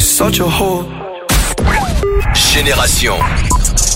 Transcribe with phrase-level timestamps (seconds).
[0.00, 0.84] such a whore.
[2.34, 3.16] Génération.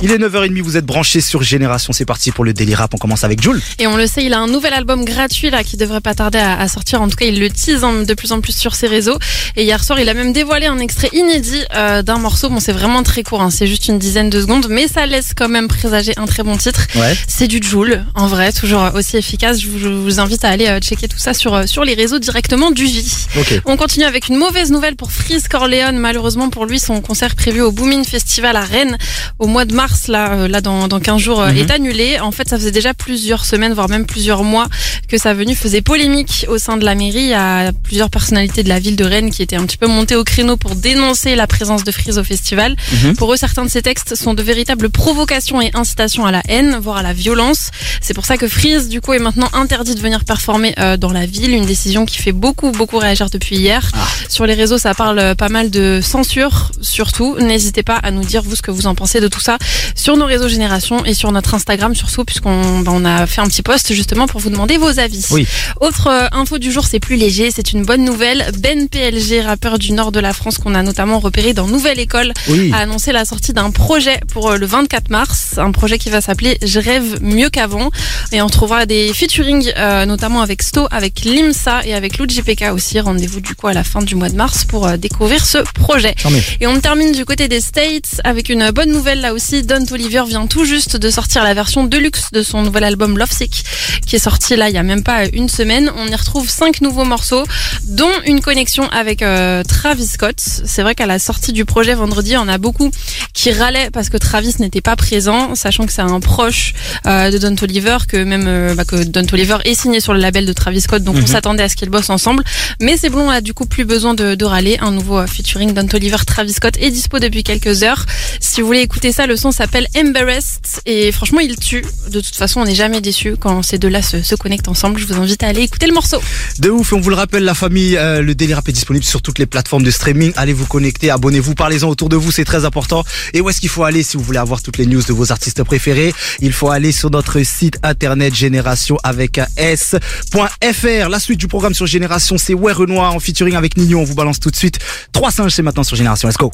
[0.02, 2.98] Il est 9h30, vous êtes branchés sur Génération, c'est parti pour le Daily Rap, on
[2.98, 3.62] commence avec Jules.
[3.78, 6.38] Et on le sait, il a un nouvel album gratuit là qui devrait pas tarder
[6.38, 7.00] à, à sortir.
[7.00, 9.18] En tout cas, il le tease hein, de plus en plus sur ses réseaux.
[9.56, 12.50] Et hier soir, il a même dévoilé un extrait inédit euh, d'un morceau.
[12.50, 15.32] Bon, c'est vraiment très court, hein, c'est juste une dizaine de secondes, mais ça laisse
[15.34, 16.86] quand même présager un très bon titre.
[16.94, 17.16] Ouais.
[17.26, 19.60] C'est du Joule, en vrai, toujours aussi efficace.
[19.60, 21.94] Je vous, je vous invite à aller euh, checker tout ça sur, euh, sur les
[21.94, 23.02] réseaux directement du J.
[23.38, 23.62] Ok.
[23.64, 25.96] On continue avec une mauvaise nouvelle pour Freeze Corleone.
[25.96, 28.98] Malheureusement pour lui, son concert prévu au Boomin Festival à Rennes
[29.38, 31.56] au mois de mars, là, euh, là dans, dans 15 jours, euh, Mhm.
[31.58, 32.20] est annulé.
[32.20, 34.66] En fait, ça faisait déjà plusieurs semaines, voire même plusieurs mois
[35.08, 37.20] que sa venue faisait polémique au sein de la mairie.
[37.22, 39.86] Il y a plusieurs personnalités de la ville de Rennes qui étaient un petit peu
[39.86, 42.76] montées au créneau pour dénoncer la présence de Freeze au festival.
[43.04, 43.16] Mhm.
[43.16, 46.76] Pour eux, certains de ces textes sont de véritables provocations et incitations à la haine,
[46.82, 47.70] voire à la violence.
[48.00, 51.12] C'est pour ça que Freeze, du coup, est maintenant interdit de venir performer euh, dans
[51.12, 51.52] la ville.
[51.52, 53.90] Une décision qui fait beaucoup, beaucoup réagir depuis hier.
[53.94, 53.98] Ah.
[54.28, 57.36] Sur les réseaux, ça parle pas mal de censure, surtout.
[57.40, 59.58] N'hésitez pas à nous dire, vous, ce que vous en pensez de tout ça
[59.94, 63.46] sur nos réseaux Génération et sur notre Instagram, surtout, puisqu'on bah, on a fait un
[63.46, 65.24] petit post justement pour vous demander vos avis.
[65.30, 65.46] Oui.
[65.80, 68.46] Autre euh, info du jour, c'est plus léger, c'est une bonne nouvelle.
[68.58, 72.32] Ben PLG, rappeur du nord de la France qu'on a notamment repéré dans Nouvelle École,
[72.48, 72.70] Oui.
[72.72, 76.20] a annoncé la sortie d'un projet pour euh, le 24 mars, un projet qui va
[76.20, 77.90] s'appeler Je rêve mieux qu'avant
[78.32, 82.98] et on retrouvera des featuring euh, notamment avec Sto, avec Limsa et avec JPK aussi.
[83.00, 86.14] Rendez-vous du coup à la fin du mois de mars pour euh, découvrir ce projet.
[86.60, 89.62] Et on termine du côté des States avec une bonne nouvelle là aussi.
[89.66, 93.64] Don Oliver vient tout juste de sortir la version deluxe de son nouvel album Lovesick
[94.06, 95.90] qui est sorti là il y a même pas une semaine.
[95.96, 97.44] On y retrouve cinq nouveaux morceaux
[97.84, 100.36] dont une connexion avec euh, Travis Scott.
[100.38, 102.90] C'est vrai qu'à la sortie du projet vendredi, on a beaucoup
[103.34, 106.72] qui râlaient parce que Travis n'était pas présent, sachant que c'est un proche
[107.06, 110.20] euh, de Don Oliver, que même euh, bah, que Don Oliver est signé sur le
[110.20, 111.26] label de Travis Scott, donc on Mhm.
[111.26, 112.44] s'attendait à ce qu'ils bossent ensemble.
[112.80, 114.78] Mais c'est bon, on a du coup plus besoin de, de râler.
[114.80, 118.06] Un nouveau euh, featuring Don Oliver, Travis Scott est dispo depuis quelques heures.
[118.40, 121.84] Si vous voulez écouter ça, le son s'appelle Embarrassed et franchement il tue.
[122.10, 124.98] De toute façon, on n'est jamais déçu quand ces deux-là se, se connectent ensemble.
[125.00, 126.20] Je vous invite à aller écouter le morceau.
[126.58, 129.38] De ouf, on vous le rappelle, la famille, euh, le Rap est disponible sur toutes
[129.38, 130.32] les plateformes de streaming.
[130.36, 133.02] Allez vous connecter, abonnez-vous, parlez-en autour de vous, c'est très important.
[133.32, 135.32] Et où est-ce qu'il faut aller si vous voulez avoir toutes les news de vos
[135.32, 136.12] artistes préférés?
[136.40, 141.08] Il faut aller sur notre site internet génération avec un s.fr.
[141.08, 144.00] La suite du programme sur Génération, c'est Ouais Renoir en featuring avec Nino.
[144.00, 144.78] On vous balance tout de suite.
[145.12, 146.28] Trois singes, c'est maintenant sur Génération.
[146.28, 146.50] Let's go.